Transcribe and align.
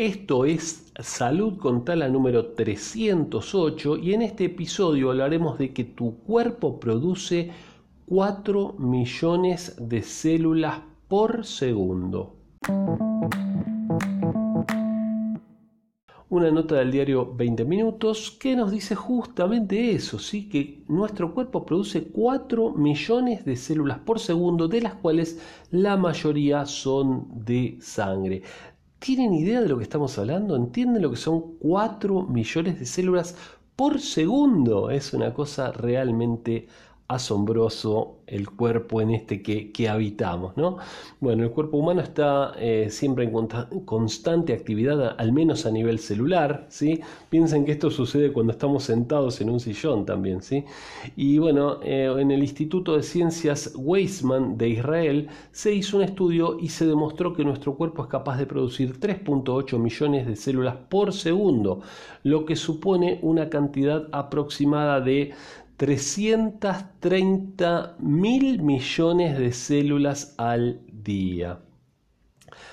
Esto 0.00 0.46
es 0.46 0.90
Salud 0.98 1.58
con 1.58 1.84
Tala 1.84 2.08
número 2.08 2.54
308 2.54 3.98
y 3.98 4.14
en 4.14 4.22
este 4.22 4.46
episodio 4.46 5.10
hablaremos 5.10 5.58
de 5.58 5.74
que 5.74 5.84
tu 5.84 6.20
cuerpo 6.20 6.80
produce 6.80 7.50
4 8.06 8.76
millones 8.78 9.76
de 9.78 10.00
células 10.00 10.80
por 11.06 11.44
segundo. 11.44 12.34
Una 16.30 16.50
nota 16.50 16.76
del 16.76 16.92
diario 16.92 17.34
20 17.34 17.66
minutos 17.66 18.30
que 18.30 18.56
nos 18.56 18.70
dice 18.70 18.94
justamente 18.94 19.90
eso, 19.90 20.18
¿sí? 20.18 20.48
que 20.48 20.82
nuestro 20.88 21.34
cuerpo 21.34 21.66
produce 21.66 22.04
4 22.04 22.72
millones 22.72 23.44
de 23.44 23.54
células 23.54 23.98
por 23.98 24.18
segundo, 24.18 24.66
de 24.66 24.80
las 24.80 24.94
cuales 24.94 25.38
la 25.70 25.98
mayoría 25.98 26.64
son 26.64 27.44
de 27.44 27.76
sangre. 27.82 28.44
¿Tienen 29.00 29.32
idea 29.34 29.60
de 29.60 29.68
lo 29.68 29.78
que 29.78 29.82
estamos 29.82 30.16
hablando? 30.18 30.54
¿Entienden 30.54 31.02
lo 31.02 31.10
que 31.10 31.16
son 31.16 31.56
4 31.58 32.22
millones 32.22 32.78
de 32.78 32.86
células 32.86 33.34
por 33.74 33.98
segundo? 34.00 34.90
Es 34.90 35.12
una 35.14 35.32
cosa 35.34 35.72
realmente 35.72 36.68
asombroso 37.10 38.20
el 38.28 38.48
cuerpo 38.48 39.00
en 39.00 39.10
este 39.10 39.42
que, 39.42 39.88
habitamos. 39.88 40.56
¿no? 40.56 40.78
Bueno, 41.18 41.42
el 41.42 41.50
cuerpo 41.50 41.78
humano 41.78 42.00
está 42.00 42.52
eh, 42.56 42.86
siempre 42.90 43.24
en 43.24 43.82
constante 43.84 44.52
actividad, 44.52 45.16
al 45.18 45.32
menos 45.32 45.66
a 45.66 45.72
nivel 45.72 45.98
celular. 45.98 46.66
¿sí? 46.68 47.00
Piensen 47.28 47.64
que 47.64 47.72
esto 47.72 47.90
sucede 47.90 48.32
cuando 48.32 48.52
estamos 48.52 48.84
sentados 48.84 49.40
en 49.40 49.50
un 49.50 49.58
sillón 49.58 50.06
también. 50.06 50.40
¿sí? 50.42 50.64
Y 51.16 51.38
bueno, 51.38 51.80
eh, 51.82 52.14
en 52.16 52.30
el 52.30 52.40
Instituto 52.42 52.96
de 52.96 53.02
Ciencias 53.02 53.72
Weizmann 53.74 54.56
de 54.56 54.68
Israel 54.68 55.28
se 55.50 55.74
hizo 55.74 55.96
un 55.96 56.04
estudio 56.04 56.58
y 56.60 56.68
se 56.68 56.86
demostró 56.86 57.34
que 57.34 57.44
nuestro 57.44 57.74
cuerpo 57.74 58.02
es 58.02 58.08
capaz 58.08 58.38
de 58.38 58.46
producir 58.46 59.00
3.8 59.00 59.78
millones 59.78 60.26
de 60.28 60.36
células 60.36 60.76
por 60.88 61.12
segundo, 61.12 61.80
lo 62.22 62.44
que 62.44 62.54
supone 62.54 63.18
una 63.22 63.50
cantidad 63.50 64.06
aproximada 64.12 65.00
de 65.00 65.32
330 65.80 67.96
mil 68.00 68.62
millones 68.62 69.38
de 69.38 69.50
células 69.50 70.34
al 70.36 70.82
día. 70.92 71.62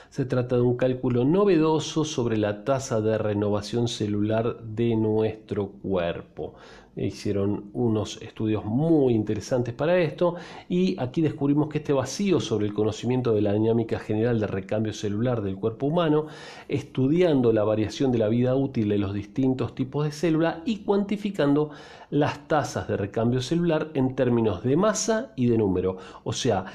Se 0.09 0.25
trata 0.25 0.55
de 0.55 0.61
un 0.61 0.77
cálculo 0.77 1.25
novedoso 1.25 2.05
sobre 2.05 2.37
la 2.37 2.63
tasa 2.63 3.01
de 3.01 3.17
renovación 3.17 3.87
celular 3.87 4.59
de 4.63 4.95
nuestro 4.95 5.67
cuerpo. 5.67 6.55
Hicieron 6.95 7.69
unos 7.73 8.19
estudios 8.23 8.65
muy 8.65 9.13
interesantes 9.13 9.73
para 9.75 9.99
esto 9.99 10.35
y 10.67 10.99
aquí 10.99 11.21
descubrimos 11.21 11.69
que 11.69 11.77
este 11.77 11.93
vacío 11.93 12.39
sobre 12.39 12.65
el 12.65 12.73
conocimiento 12.73 13.33
de 13.33 13.41
la 13.41 13.53
dinámica 13.53 13.99
general 13.99 14.39
de 14.39 14.47
recambio 14.47 14.93
celular 14.93 15.43
del 15.43 15.57
cuerpo 15.57 15.85
humano, 15.85 16.25
estudiando 16.67 17.53
la 17.53 17.63
variación 17.63 18.11
de 18.11 18.17
la 18.17 18.29
vida 18.29 18.55
útil 18.55 18.89
de 18.89 18.97
los 18.97 19.13
distintos 19.13 19.75
tipos 19.75 20.05
de 20.05 20.11
célula 20.11 20.63
y 20.65 20.77
cuantificando 20.77 21.69
las 22.09 22.47
tasas 22.47 22.87
de 22.87 22.97
recambio 22.97 23.41
celular 23.41 23.91
en 23.93 24.15
términos 24.15 24.63
de 24.63 24.75
masa 24.75 25.33
y 25.35 25.45
de 25.45 25.57
número, 25.59 25.97
o 26.23 26.33
sea, 26.33 26.65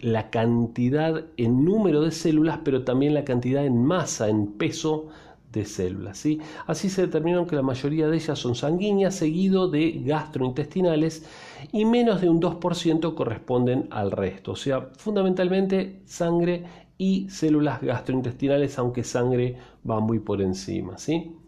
la 0.00 0.30
cantidad 0.30 1.24
en 1.36 1.64
número 1.64 2.02
de 2.02 2.10
células, 2.10 2.60
pero 2.64 2.84
también 2.84 3.14
la 3.14 3.24
cantidad 3.24 3.64
en 3.64 3.82
masa, 3.84 4.28
en 4.28 4.46
peso 4.52 5.08
de 5.52 5.64
células. 5.64 6.18
¿sí? 6.18 6.40
Así 6.66 6.88
se 6.88 7.02
determinó 7.02 7.46
que 7.46 7.56
la 7.56 7.62
mayoría 7.62 8.08
de 8.08 8.16
ellas 8.16 8.38
son 8.38 8.54
sanguíneas, 8.54 9.14
seguido 9.14 9.68
de 9.68 10.02
gastrointestinales 10.04 11.24
y 11.72 11.84
menos 11.84 12.20
de 12.20 12.28
un 12.28 12.40
2% 12.40 13.14
corresponden 13.14 13.88
al 13.90 14.10
resto. 14.10 14.52
O 14.52 14.56
sea, 14.56 14.90
fundamentalmente 14.96 16.02
sangre 16.04 16.64
y 16.98 17.28
células 17.30 17.80
gastrointestinales, 17.80 18.78
aunque 18.78 19.04
sangre 19.04 19.56
va 19.88 20.00
muy 20.00 20.18
por 20.20 20.40
encima. 20.42 20.98
¿sí? 20.98 21.39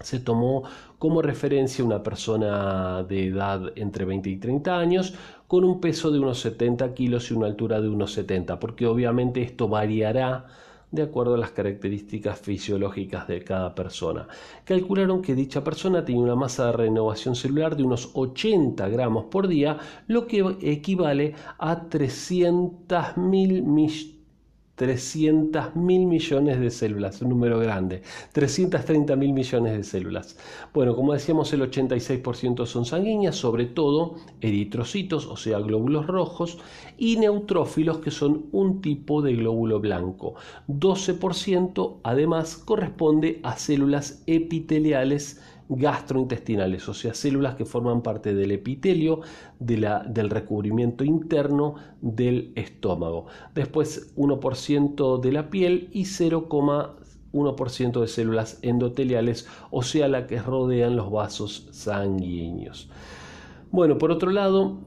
Se 0.00 0.20
tomó 0.20 0.64
como 0.98 1.22
referencia 1.22 1.84
una 1.84 2.02
persona 2.02 3.02
de 3.02 3.28
edad 3.28 3.72
entre 3.76 4.04
20 4.04 4.30
y 4.30 4.36
30 4.36 4.78
años 4.78 5.14
con 5.46 5.64
un 5.64 5.80
peso 5.80 6.10
de 6.10 6.18
unos 6.18 6.40
70 6.40 6.94
kilos 6.94 7.30
y 7.30 7.34
una 7.34 7.46
altura 7.46 7.80
de 7.80 7.88
unos 7.88 8.12
70, 8.12 8.58
porque 8.60 8.86
obviamente 8.86 9.42
esto 9.42 9.68
variará 9.68 10.46
de 10.90 11.02
acuerdo 11.02 11.34
a 11.34 11.38
las 11.38 11.50
características 11.50 12.40
fisiológicas 12.40 13.28
de 13.28 13.44
cada 13.44 13.74
persona. 13.74 14.26
Calcularon 14.64 15.22
que 15.22 15.34
dicha 15.34 15.62
persona 15.62 16.04
tenía 16.04 16.22
una 16.22 16.34
masa 16.34 16.66
de 16.66 16.72
renovación 16.72 17.34
celular 17.34 17.76
de 17.76 17.84
unos 17.84 18.10
80 18.14 18.88
gramos 18.88 19.24
por 19.26 19.48
día, 19.48 19.78
lo 20.08 20.26
que 20.26 20.56
equivale 20.62 21.34
a 21.58 21.88
300.000 21.88 23.62
millones 23.62 24.19
300 24.80 25.76
mil 25.76 26.06
millones 26.06 26.58
de 26.58 26.70
células, 26.70 27.20
un 27.20 27.28
número 27.28 27.58
grande, 27.58 28.00
330 28.32 29.14
mil 29.14 29.34
millones 29.34 29.76
de 29.76 29.84
células. 29.84 30.38
Bueno, 30.72 30.96
como 30.96 31.12
decíamos, 31.12 31.52
el 31.52 31.60
86% 31.70 32.64
son 32.64 32.86
sanguíneas, 32.86 33.36
sobre 33.36 33.66
todo 33.66 34.14
eritrocitos, 34.40 35.26
o 35.26 35.36
sea, 35.36 35.58
glóbulos 35.58 36.06
rojos, 36.06 36.56
y 36.96 37.18
neutrófilos, 37.18 37.98
que 37.98 38.10
son 38.10 38.46
un 38.52 38.80
tipo 38.80 39.20
de 39.20 39.34
glóbulo 39.34 39.80
blanco. 39.80 40.36
12% 40.66 41.98
además 42.02 42.56
corresponde 42.56 43.38
a 43.42 43.58
células 43.58 44.22
epiteliales 44.26 45.42
gastrointestinales, 45.70 46.88
o 46.88 46.94
sea, 46.94 47.14
células 47.14 47.54
que 47.54 47.64
forman 47.64 48.02
parte 48.02 48.34
del 48.34 48.50
epitelio, 48.50 49.20
del 49.58 50.30
recubrimiento 50.30 51.04
interno 51.04 51.76
del 52.00 52.52
estómago. 52.56 53.26
Después 53.54 54.12
1% 54.16 55.20
de 55.20 55.32
la 55.32 55.48
piel 55.48 55.88
y 55.92 56.02
0,1% 56.02 58.00
de 58.00 58.08
células 58.08 58.58
endoteliales, 58.62 59.46
o 59.70 59.82
sea, 59.82 60.08
las 60.08 60.26
que 60.26 60.42
rodean 60.42 60.96
los 60.96 61.10
vasos 61.10 61.68
sanguíneos. 61.70 62.90
Bueno, 63.70 63.98
por 63.98 64.10
otro 64.10 64.32
lado, 64.32 64.78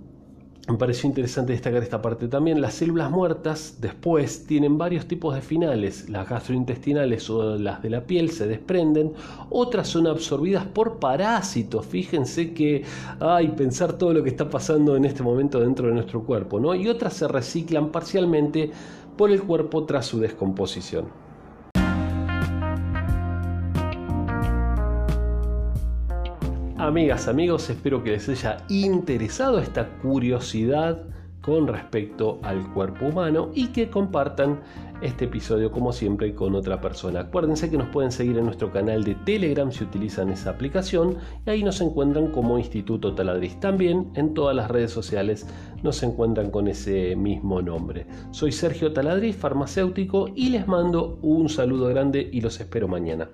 me 0.65 0.77
pareció 0.77 1.09
interesante 1.09 1.51
destacar 1.51 1.83
esta 1.83 2.01
parte 2.01 2.29
también. 2.29 2.61
Las 2.61 2.75
células 2.75 3.11
muertas 3.11 3.79
después 3.81 4.45
tienen 4.45 4.77
varios 4.77 5.05
tipos 5.07 5.35
de 5.35 5.41
finales. 5.41 6.09
Las 6.09 6.29
gastrointestinales 6.29 7.29
o 7.29 7.57
las 7.57 7.81
de 7.81 7.89
la 7.89 8.05
piel 8.05 8.31
se 8.31 8.47
desprenden. 8.47 9.11
Otras 9.49 9.89
son 9.89 10.07
absorbidas 10.07 10.65
por 10.65 10.99
parásitos. 10.99 11.85
Fíjense 11.85 12.53
que 12.53 12.85
hay 13.19 13.49
pensar 13.49 13.97
todo 13.97 14.13
lo 14.13 14.23
que 14.23 14.29
está 14.29 14.49
pasando 14.49 14.95
en 14.95 15.03
este 15.03 15.21
momento 15.21 15.59
dentro 15.59 15.87
de 15.87 15.95
nuestro 15.95 16.23
cuerpo. 16.23 16.61
¿no? 16.61 16.73
Y 16.73 16.87
otras 16.87 17.13
se 17.13 17.27
reciclan 17.27 17.91
parcialmente 17.91 18.71
por 19.17 19.31
el 19.31 19.43
cuerpo 19.43 19.83
tras 19.83 20.05
su 20.05 20.19
descomposición. 20.21 21.22
Amigas, 26.83 27.29
amigos, 27.29 27.69
espero 27.69 28.03
que 28.03 28.11
les 28.11 28.27
haya 28.27 28.57
interesado 28.67 29.57
esta 29.59 29.87
curiosidad 29.99 31.01
con 31.39 31.65
respecto 31.65 32.39
al 32.43 32.73
cuerpo 32.73 33.05
humano 33.05 33.51
y 33.55 33.67
que 33.67 33.89
compartan 33.89 34.59
este 35.01 35.25
episodio 35.25 35.71
como 35.71 35.93
siempre 35.93 36.35
con 36.35 36.55
otra 36.55 36.81
persona. 36.81 37.21
Acuérdense 37.21 37.71
que 37.71 37.77
nos 37.77 37.87
pueden 37.87 38.11
seguir 38.11 38.37
en 38.37 38.43
nuestro 38.43 38.69
canal 38.69 39.05
de 39.05 39.15
Telegram 39.15 39.71
si 39.71 39.85
utilizan 39.85 40.29
esa 40.29 40.49
aplicación 40.49 41.15
y 41.45 41.51
ahí 41.51 41.63
nos 41.63 41.79
encuentran 41.79 42.31
como 42.31 42.59
Instituto 42.59 43.15
Taladriz. 43.15 43.57
También 43.61 44.11
en 44.15 44.33
todas 44.33 44.53
las 44.53 44.69
redes 44.69 44.91
sociales 44.91 45.47
nos 45.83 46.03
encuentran 46.03 46.51
con 46.51 46.67
ese 46.67 47.15
mismo 47.15 47.61
nombre. 47.61 48.07
Soy 48.31 48.51
Sergio 48.51 48.91
Taladriz, 48.91 49.37
farmacéutico 49.37 50.27
y 50.35 50.49
les 50.49 50.67
mando 50.67 51.17
un 51.21 51.47
saludo 51.47 51.87
grande 51.87 52.29
y 52.29 52.41
los 52.41 52.59
espero 52.59 52.89
mañana. 52.89 53.29